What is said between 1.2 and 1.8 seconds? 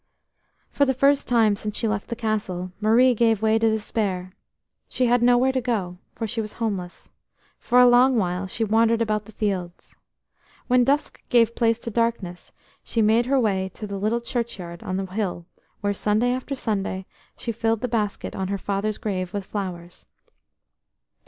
time since